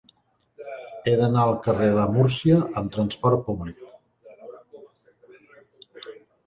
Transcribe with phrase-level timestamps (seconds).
[1.09, 3.87] He d'anar al carrer de Múrcia amb trasport públic.